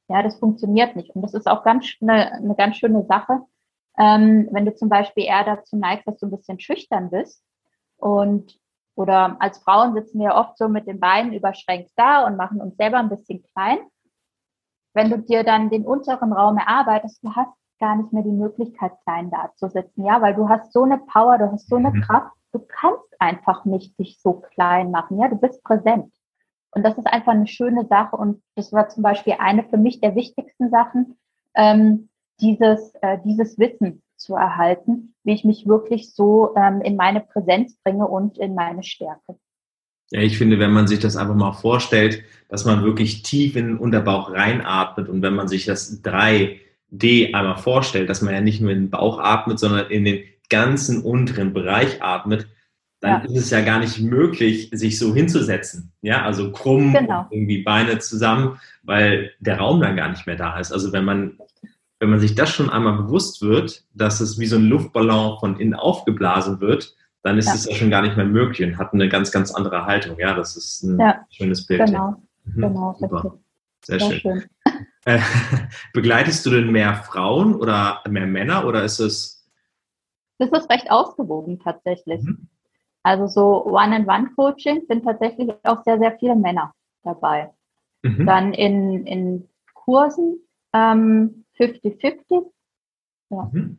[0.09, 1.11] Ja, das funktioniert nicht.
[1.11, 3.41] Und das ist auch ganz eine, eine ganz schöne Sache,
[3.99, 7.43] ähm, wenn du zum Beispiel eher dazu neigst, dass du ein bisschen schüchtern bist
[7.97, 8.59] und
[8.97, 12.77] oder als Frauen sitzen wir oft so mit den Beinen überschränkt da und machen uns
[12.77, 13.79] selber ein bisschen klein.
[14.93, 18.93] Wenn du dir dann den unteren Raum erarbeitest, du hast gar nicht mehr die Möglichkeit,
[19.03, 21.91] klein da zu sitzen, ja, weil du hast so eine Power, du hast so eine
[21.91, 22.03] mhm.
[22.03, 26.13] Kraft, du kannst einfach nicht dich so klein machen, ja, du bist präsent.
[26.75, 30.01] Und das ist einfach eine schöne Sache und das war zum Beispiel eine für mich
[30.01, 31.17] der wichtigsten Sachen,
[31.55, 32.09] ähm,
[32.41, 37.77] dieses, äh, dieses Wissen zu erhalten, wie ich mich wirklich so ähm, in meine Präsenz
[37.85, 39.37] bringe und in meine Stärke.
[40.11, 43.67] Ja, ich finde, wenn man sich das einfach mal vorstellt, dass man wirklich tief in
[43.67, 48.61] den Unterbauch reinatmet und wenn man sich das 3D einmal vorstellt, dass man ja nicht
[48.61, 52.49] nur in den Bauch atmet, sondern in den ganzen unteren Bereich atmet,
[53.05, 53.31] dann ja.
[53.31, 55.93] ist es ja gar nicht möglich, sich so hinzusetzen.
[56.01, 57.27] Ja, also krumm, genau.
[57.31, 60.73] irgendwie Beine zusammen, weil der Raum dann gar nicht mehr da ist.
[60.73, 61.39] Also wenn man
[62.01, 65.59] wenn man sich das schon einmal bewusst wird, dass es wie so ein Luftballon von
[65.59, 67.55] innen aufgeblasen wird, dann ist ja.
[67.55, 70.19] es ja schon gar nicht mehr möglich und hat eine ganz, ganz andere Haltung.
[70.19, 71.87] Ja, das ist ein ja, schönes Bild.
[71.87, 72.97] Genau, mhm, genau.
[72.99, 73.39] Super.
[73.85, 74.21] Sehr, Sehr, schön.
[74.21, 74.45] schön.
[75.05, 75.21] Äh,
[75.93, 79.47] begleitest du denn mehr Frauen oder mehr Männer oder ist es?
[80.39, 82.23] Das ist recht ausgewogen tatsächlich.
[82.23, 82.49] Mhm.
[83.05, 87.53] Also so One-and-One-Coaching sind tatsächlich auch sehr, sehr viele Männer dabei.
[88.03, 88.27] Mhm.
[88.27, 90.39] Dann in, in Kursen
[90.73, 92.51] ähm, 50-50.
[93.31, 93.51] Ja.
[93.53, 93.77] Mhm.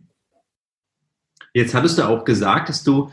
[1.54, 3.12] Jetzt hattest du auch gesagt, dass du,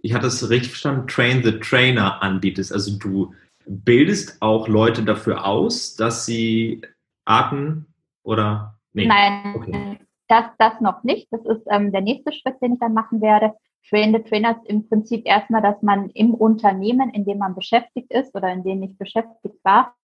[0.00, 2.72] ich hatte es richtig verstanden, Train the Trainer anbietest.
[2.72, 3.34] Also du
[3.66, 6.82] bildest auch Leute dafür aus, dass sie
[7.24, 7.86] atmen
[8.24, 9.06] oder nee?
[9.06, 9.98] Nein, okay.
[10.26, 11.28] das, das noch nicht.
[11.30, 13.54] Das ist ähm, der nächste Schritt, den ich dann machen werde.
[13.88, 18.12] Train the Trainer ist im Prinzip erstmal, dass man im Unternehmen, in dem man beschäftigt
[18.12, 19.94] ist oder in dem ich beschäftigt war,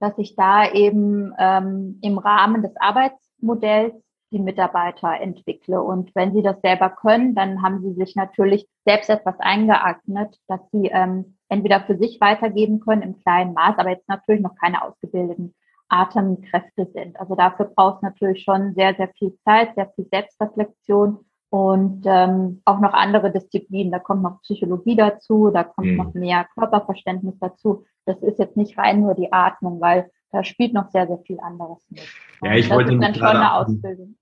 [0.00, 3.94] dass ich da eben ähm, im Rahmen des Arbeitsmodells
[4.32, 5.80] die Mitarbeiter entwickle.
[5.80, 10.60] Und wenn sie das selber können, dann haben sie sich natürlich selbst etwas eingeeignet, dass
[10.72, 14.82] sie ähm, entweder für sich weitergeben können im kleinen Maß, aber jetzt natürlich noch keine
[14.82, 15.54] ausgebildeten
[15.88, 17.18] Atemkräfte sind.
[17.20, 21.24] Also dafür braucht es natürlich schon sehr, sehr viel Zeit, sehr viel Selbstreflexion
[21.54, 23.92] und ähm, auch noch andere Disziplinen.
[23.92, 25.96] Da kommt noch Psychologie dazu, da kommt mhm.
[25.96, 27.84] noch mehr Körperverständnis dazu.
[28.06, 31.38] Das ist jetzt nicht rein nur die Atmung, weil da spielt noch sehr, sehr viel
[31.38, 32.02] anderes mit.
[32.42, 34.16] Ja, ich das wollte ist dann schon eine Ausbildung.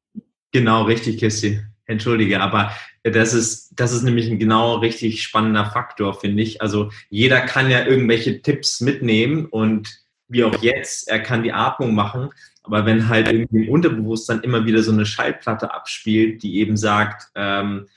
[0.52, 1.62] Genau, richtig, Kirsty.
[1.86, 2.70] Entschuldige, aber
[3.02, 6.60] das ist, das ist nämlich ein genau richtig spannender Faktor, finde ich.
[6.60, 11.94] Also jeder kann ja irgendwelche Tipps mitnehmen und wie auch jetzt, er kann die Atmung
[11.94, 12.28] machen,
[12.64, 17.30] aber wenn halt irgendwie im Unterbewusstsein immer wieder so eine Schallplatte abspielt, die eben sagt,
[17.34, 17.88] ähm,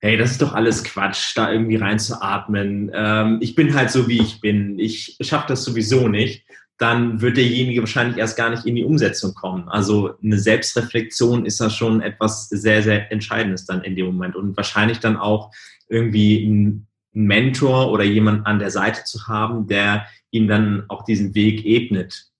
[0.00, 2.90] hey, das ist doch alles Quatsch, da irgendwie reinzuatmen.
[2.92, 4.78] Ähm, ich bin halt so, wie ich bin.
[4.78, 6.44] Ich schaffe das sowieso nicht.
[6.78, 9.68] Dann wird derjenige wahrscheinlich erst gar nicht in die Umsetzung kommen.
[9.68, 14.34] Also eine Selbstreflexion ist da schon etwas sehr, sehr Entscheidendes dann in dem Moment.
[14.34, 15.52] Und wahrscheinlich dann auch
[15.88, 21.34] irgendwie ein Mentor oder jemand an der Seite zu haben, der ihm dann auch diesen
[21.34, 22.30] Weg ebnet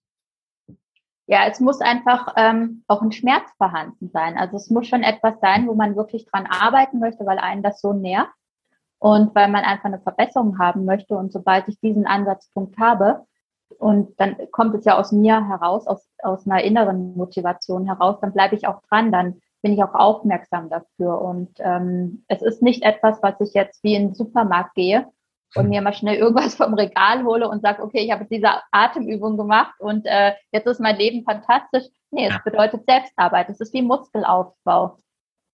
[1.30, 4.36] ja, es muss einfach ähm, auch ein Schmerz vorhanden sein.
[4.36, 7.80] Also es muss schon etwas sein, wo man wirklich dran arbeiten möchte, weil einen das
[7.80, 8.32] so nervt
[8.98, 11.14] und weil man einfach eine Verbesserung haben möchte.
[11.14, 13.24] Und sobald ich diesen Ansatzpunkt habe,
[13.78, 18.32] und dann kommt es ja aus mir heraus, aus, aus einer inneren Motivation heraus, dann
[18.32, 21.22] bleibe ich auch dran, dann bin ich auch aufmerksam dafür.
[21.22, 25.06] Und ähm, es ist nicht etwas, was ich jetzt wie in den Supermarkt gehe
[25.54, 29.36] und mir mal schnell irgendwas vom Regal hole und sage, okay, ich habe diese Atemübung
[29.36, 31.84] gemacht und äh, jetzt ist mein Leben fantastisch.
[32.10, 33.48] Nee, es bedeutet Selbstarbeit.
[33.48, 34.98] Es ist wie Muskelaufbau.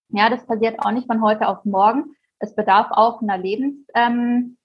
[0.09, 2.17] Ja, das passiert auch nicht von heute auf morgen.
[2.39, 4.57] Es bedarf auch einer Lebens, ähm,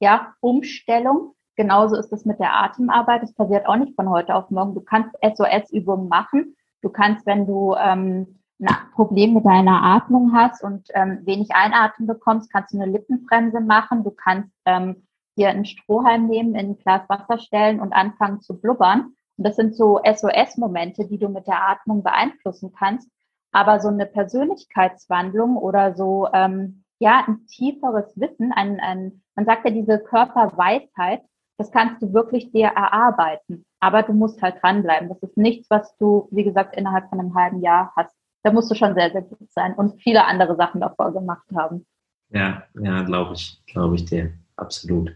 [0.00, 1.34] ja, Umstellung.
[1.56, 3.22] Genauso ist es mit der Atemarbeit.
[3.22, 4.74] Es passiert auch nicht von heute auf morgen.
[4.74, 6.56] Du kannst SOS-Übungen machen.
[6.80, 12.06] Du kannst, wenn du ähm, ein Problem mit deiner Atmung hast und ähm, wenig Einatmen
[12.06, 14.04] bekommst, kannst du eine Lippenbremse machen.
[14.04, 18.60] Du kannst ähm, dir einen Strohhalm nehmen, in ein Glas Wasser stellen und anfangen zu
[18.60, 19.14] blubbern.
[19.36, 23.10] Und das sind so SOS-Momente, die du mit der Atmung beeinflussen kannst.
[23.52, 29.64] Aber so eine Persönlichkeitswandlung oder so, ähm, ja, ein tieferes Wissen, ein, ein, man sagt
[29.64, 31.22] ja diese Körperweisheit,
[31.56, 33.64] das kannst du wirklich dir erarbeiten.
[33.80, 35.08] Aber du musst halt dranbleiben.
[35.08, 38.70] Das ist nichts, was du, wie gesagt, innerhalb von einem halben Jahr hast da musst
[38.70, 41.86] du schon sehr, sehr gut sein und viele andere Sachen davor gemacht haben.
[42.30, 45.12] Ja, ja, glaube ich, glaube ich dir, absolut.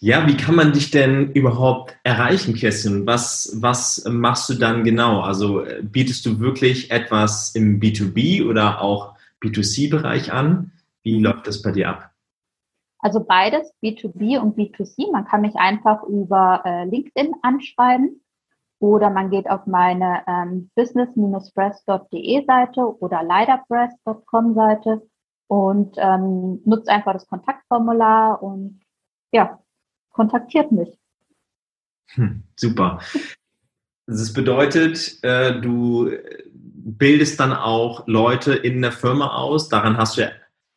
[0.00, 3.06] Ja, wie kann man dich denn überhaupt erreichen, Kerstin?
[3.06, 5.20] Was, was machst du dann genau?
[5.20, 10.72] Also bietest du wirklich etwas im B2B oder auch B2C-Bereich an?
[11.02, 12.10] Wie läuft das bei dir ab?
[12.98, 15.10] Also beides, B2B und B2C.
[15.10, 18.20] Man kann mich einfach über äh, LinkedIn anschreiben
[18.84, 25.00] oder man geht auf meine ähm, business-press.de Seite oder leiderpress.com Seite
[25.46, 28.82] und ähm, nutzt einfach das Kontaktformular und
[29.32, 29.58] ja,
[30.10, 30.98] kontaktiert mich.
[32.10, 33.00] Hm, super.
[34.06, 36.10] Das bedeutet, äh, du
[36.52, 39.70] bildest dann auch Leute in der Firma aus.
[39.70, 40.28] Daran hast du ja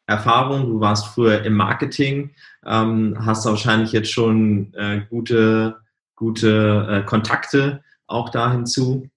[0.06, 0.68] Erfahrung.
[0.68, 2.32] Du warst früher im Marketing,
[2.66, 5.82] ähm, hast wahrscheinlich jetzt schon äh, gute,
[6.16, 9.08] gute äh, Kontakte auch da hinzu.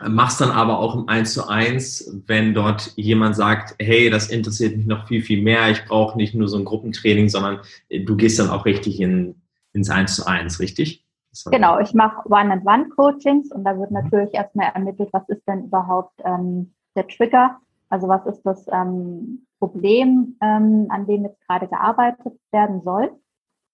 [0.00, 4.76] Machst dann aber auch im 1 zu 1, wenn dort jemand sagt, hey, das interessiert
[4.76, 8.38] mich noch viel, viel mehr, ich brauche nicht nur so ein Gruppentraining, sondern du gehst
[8.38, 11.04] dann auch richtig in, ins 1 zu 1, richtig?
[11.50, 16.72] Genau, ich mache One-and-One-Coachings und da wird natürlich erstmal ermittelt, was ist denn überhaupt ähm,
[16.94, 22.82] der Trigger, also was ist das ähm, Problem, ähm, an dem jetzt gerade gearbeitet werden
[22.82, 23.10] soll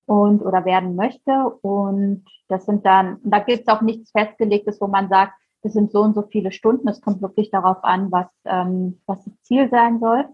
[0.07, 1.51] und oder werden möchte.
[1.63, 5.93] Und das sind dann, da gibt es auch nichts Festgelegtes, wo man sagt, das sind
[5.93, 6.89] so und so viele Stunden.
[6.89, 10.27] Es kommt wirklich darauf an, was, ähm, was das Ziel sein soll.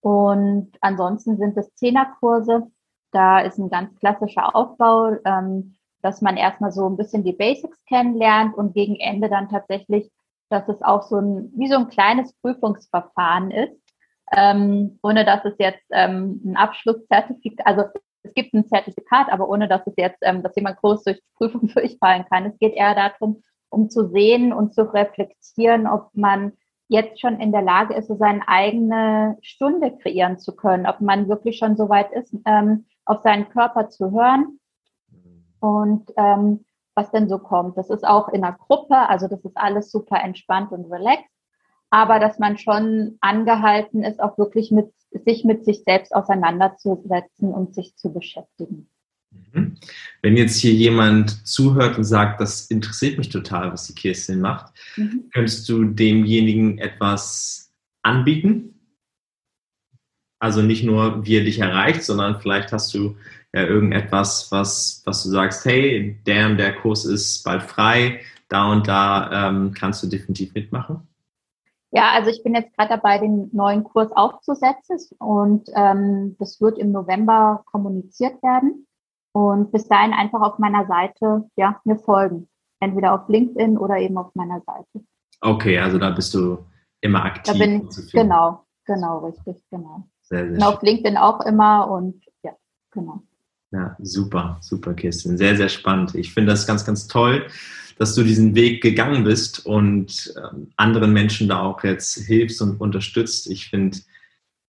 [0.00, 2.70] Und ansonsten sind es Zehnerkurse.
[3.10, 5.16] Da ist ein ganz klassischer Aufbau.
[5.24, 10.10] Ähm, dass man erstmal so ein bisschen die Basics kennenlernt und gegen Ende dann tatsächlich,
[10.48, 13.76] dass es auch so ein, wie so ein kleines Prüfungsverfahren ist,
[14.32, 17.84] ähm, ohne dass es jetzt ähm, ein Abschlusszertifikat, also
[18.26, 21.36] es gibt ein Zertifikat, aber ohne dass es jetzt, ähm, dass jemand groß durch die
[21.36, 22.46] Prüfung durchfallen kann.
[22.46, 26.52] Es geht eher darum, um zu sehen und zu reflektieren, ob man
[26.88, 31.28] jetzt schon in der Lage ist, so seine eigene Stunde kreieren zu können, ob man
[31.28, 34.60] wirklich schon so weit ist, ähm, auf seinen Körper zu hören
[35.60, 37.76] und ähm, was denn so kommt.
[37.76, 41.26] Das ist auch in einer Gruppe, also das ist alles super entspannt und relaxed,
[41.90, 44.92] aber dass man schon angehalten ist, auch wirklich mit
[45.24, 48.88] sich mit sich selbst auseinanderzusetzen und sich zu beschäftigen.
[49.52, 49.76] Mhm.
[50.22, 54.72] Wenn jetzt hier jemand zuhört und sagt, das interessiert mich total, was die Kirstin macht,
[54.96, 55.30] mhm.
[55.32, 58.72] könntest du demjenigen etwas anbieten?
[60.38, 63.16] Also nicht nur, wie er dich erreicht, sondern vielleicht hast du
[63.54, 68.70] ja irgendetwas, was, was du sagst, hey, der und der Kurs ist bald frei, da
[68.70, 71.08] und da ähm, kannst du definitiv mitmachen?
[71.92, 76.78] Ja, also ich bin jetzt gerade dabei, den neuen Kurs aufzusetzen und ähm, das wird
[76.78, 78.86] im November kommuniziert werden.
[79.32, 82.48] Und bis dahin einfach auf meiner Seite ja, mir folgen.
[82.80, 85.04] Entweder auf LinkedIn oder eben auf meiner Seite.
[85.40, 86.58] Okay, also da bist du
[87.00, 87.52] immer aktiv.
[87.52, 90.08] Da bin ich, genau, genau, richtig, genau.
[90.22, 92.52] Sehr, sehr und auf LinkedIn auch immer und ja,
[92.90, 93.22] genau.
[93.72, 95.36] Ja, super, super, Kirsten.
[95.36, 96.14] Sehr, sehr spannend.
[96.14, 97.46] Ich finde das ganz, ganz toll,
[97.98, 102.80] dass du diesen Weg gegangen bist und ähm, anderen Menschen da auch jetzt hilfst und
[102.80, 103.50] unterstützt.
[103.50, 103.98] Ich finde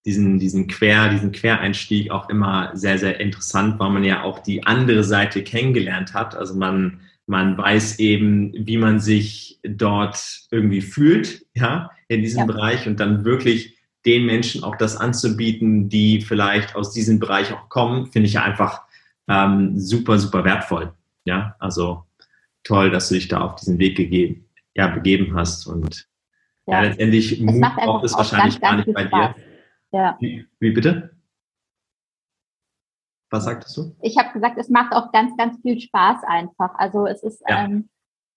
[0.05, 4.65] diesen, diesen Quer, diesen Quereinstieg auch immer sehr, sehr interessant, weil man ja auch die
[4.65, 6.35] andere Seite kennengelernt hat.
[6.35, 12.45] Also man, man weiß eben, wie man sich dort irgendwie fühlt, ja, in diesem ja.
[12.45, 17.67] Bereich und dann wirklich den Menschen auch das anzubieten, die vielleicht aus diesem Bereich auch
[17.67, 18.83] kommen, finde ich ja einfach
[19.27, 20.93] ähm, super, super wertvoll.
[21.25, 22.06] Ja, also
[22.67, 26.07] toll, dass du dich da auf diesen Weg gegeben, ja, begeben hast und
[26.65, 29.35] ja, ja letztendlich Mut braucht es wahrscheinlich ganz, gar nicht bei dir.
[29.91, 30.17] Ja.
[30.19, 31.17] Wie, wie bitte?
[33.29, 33.95] Was sagtest du?
[34.01, 36.75] Ich habe gesagt, es macht auch ganz, ganz viel Spaß einfach.
[36.75, 37.65] Also es ist, ja.
[37.65, 37.89] Ähm,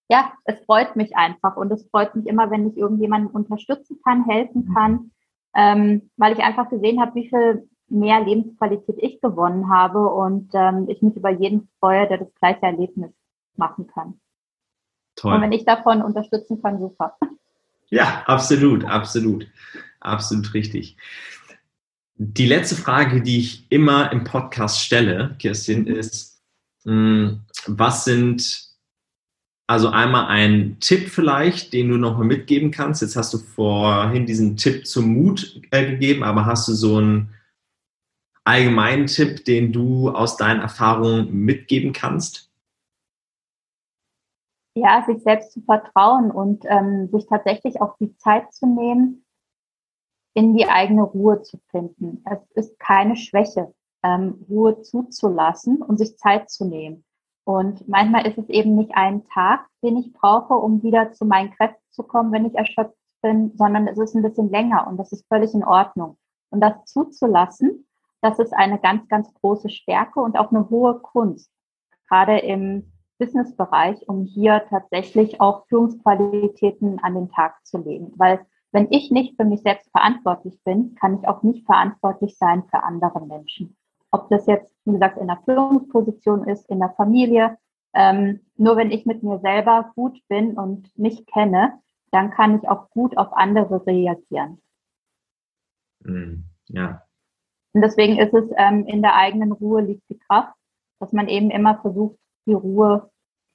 [0.08, 4.24] ja, es freut mich einfach und es freut mich immer, wenn ich irgendjemanden unterstützen kann,
[4.24, 4.74] helfen mhm.
[4.74, 5.10] kann,
[5.54, 10.88] ähm, weil ich einfach gesehen habe, wie viel mehr Lebensqualität ich gewonnen habe und ähm,
[10.88, 13.12] ich mich über jeden freue, der das gleiche Erlebnis
[13.56, 14.20] machen kann.
[15.16, 15.34] Toll.
[15.34, 17.16] Und wenn ich davon unterstützen kann, super.
[17.90, 19.46] Ja, absolut, absolut,
[20.00, 20.96] absolut richtig.
[22.14, 25.96] Die letzte Frage, die ich immer im Podcast stelle, Kirstin, mhm.
[25.96, 26.42] ist,
[26.84, 28.70] hm, was sind
[29.70, 33.02] also einmal ein Tipp vielleicht, den du nochmal mitgeben kannst.
[33.02, 37.30] Jetzt hast du vorhin diesen Tipp zum Mut äh, gegeben, aber hast du so einen
[38.42, 42.49] allgemeinen Tipp, den du aus deinen Erfahrungen mitgeben kannst?
[44.74, 49.24] Ja, sich selbst zu vertrauen und ähm, sich tatsächlich auch die Zeit zu nehmen,
[50.32, 52.24] in die eigene Ruhe zu finden.
[52.24, 57.04] Es ist keine Schwäche, ähm, Ruhe zuzulassen und sich Zeit zu nehmen.
[57.44, 61.50] Und manchmal ist es eben nicht ein Tag, den ich brauche, um wieder zu meinen
[61.50, 65.10] Kräften zu kommen, wenn ich erschöpft bin, sondern es ist ein bisschen länger und das
[65.10, 66.16] ist völlig in Ordnung.
[66.50, 67.86] Und das zuzulassen
[68.20, 71.50] das ist eine ganz, ganz große Stärke und auch eine hohe Kunst,
[72.08, 78.12] gerade im Businessbereich, um hier tatsächlich auch Führungsqualitäten an den Tag zu legen.
[78.16, 82.64] Weil wenn ich nicht für mich selbst verantwortlich bin, kann ich auch nicht verantwortlich sein
[82.64, 83.76] für andere Menschen.
[84.10, 87.58] Ob das jetzt, wie gesagt, in der Führungsposition ist, in der Familie,
[87.92, 92.68] ähm, nur wenn ich mit mir selber gut bin und mich kenne, dann kann ich
[92.68, 94.60] auch gut auf andere reagieren.
[96.00, 97.02] Mm, ja.
[97.72, 100.54] Und deswegen ist es ähm, in der eigenen Ruhe liegt die Kraft,
[100.98, 103.10] dass man eben immer versucht, die Ruhe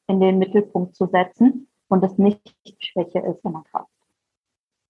[0.08, 3.90] in den Mittelpunkt zu setzen und es nicht Schwäche ist, sondern Kraft.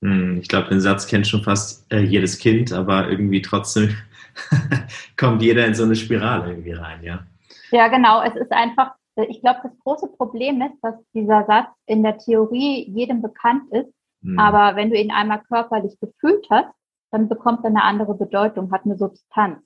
[0.02, 3.96] Mm, ich glaube, den Satz kennt schon fast äh, jedes Kind, aber irgendwie trotzdem
[5.18, 7.26] kommt jeder in so eine Spirale irgendwie rein, ja.
[7.72, 8.22] Ja, genau.
[8.22, 8.92] Es ist einfach,
[9.28, 13.92] ich glaube, das große Problem ist, dass dieser Satz in der Theorie jedem bekannt ist,
[14.22, 14.40] mhm.
[14.40, 16.74] aber wenn du ihn einmal körperlich gefühlt hast,
[17.12, 19.60] dann bekommt er eine andere Bedeutung, hat eine Substanz.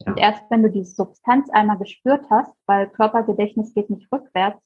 [0.00, 0.12] Ja.
[0.12, 4.62] Und erst wenn du diese Substanz einmal gespürt hast, weil Körpergedächtnis geht nicht rückwärts,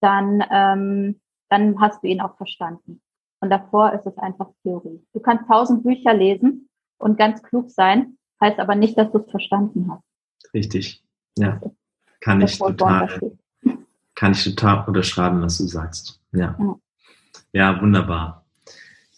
[0.00, 3.00] dann, ähm, dann hast du ihn auch verstanden.
[3.40, 5.02] Und davor ist es einfach Theorie.
[5.12, 9.30] Du kannst tausend Bücher lesen und ganz klug sein, heißt aber nicht, dass du es
[9.30, 10.04] verstanden hast.
[10.52, 11.02] Richtig.
[11.38, 11.60] Ja.
[12.20, 13.18] Kann ich total,
[14.14, 16.20] kann ich total unterschreiben, was du sagst.
[16.32, 16.56] Ja.
[16.58, 16.76] ja.
[17.52, 18.44] Ja, wunderbar.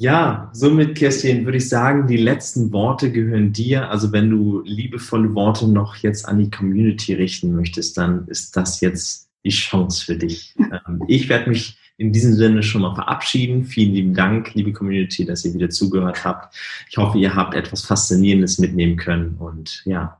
[0.03, 3.89] Ja, somit, Kerstin, würde ich sagen, die letzten Worte gehören dir.
[3.89, 8.81] Also wenn du liebevolle Worte noch jetzt an die Community richten möchtest, dann ist das
[8.81, 10.57] jetzt die Chance für dich.
[10.89, 13.63] Ähm, ich werde mich in diesem Sinne schon mal verabschieden.
[13.63, 16.57] Vielen lieben Dank, liebe Community, dass ihr wieder zugehört habt.
[16.89, 19.37] Ich hoffe, ihr habt etwas Faszinierendes mitnehmen können.
[19.39, 20.19] Und ja,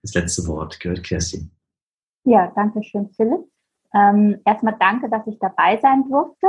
[0.00, 1.50] das letzte Wort gehört Kerstin.
[2.24, 3.40] Ja, danke schön, Philipp.
[3.92, 6.46] Ähm, erstmal danke, dass ich dabei sein durfte.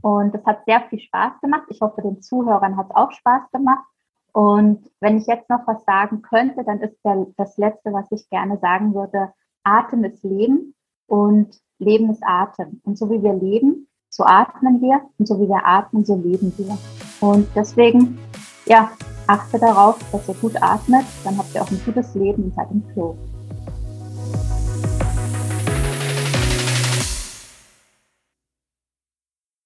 [0.00, 1.64] Und es hat sehr viel Spaß gemacht.
[1.68, 3.84] Ich hoffe, den Zuhörern hat es auch Spaß gemacht.
[4.32, 8.28] Und wenn ich jetzt noch was sagen könnte, dann ist der, das Letzte, was ich
[8.28, 9.32] gerne sagen würde,
[9.64, 10.74] Atem ist Leben
[11.06, 12.80] und Leben ist Atem.
[12.84, 16.52] Und so wie wir leben, so atmen wir und so wie wir atmen, so leben
[16.56, 16.76] wir.
[17.20, 18.18] Und deswegen,
[18.66, 18.90] ja,
[19.26, 22.70] achte darauf, dass ihr gut atmet, dann habt ihr auch ein gutes Leben und seid
[22.70, 23.16] im Flow.